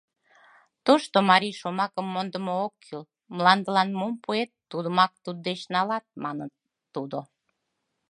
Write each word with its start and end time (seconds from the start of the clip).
Тошто 0.85 1.17
марий 1.29 1.55
шомакым 1.59 2.07
мондымо 2.13 2.53
ок 2.65 2.73
кӱл: 2.85 3.03
«Мландылан 3.35 3.89
мом 3.99 4.13
пуэт, 4.23 4.51
тудымак 4.71 5.11
туддеч 5.23 5.61
налат»,— 5.73 6.05
манын 6.23 6.49
тудо. 6.93 7.19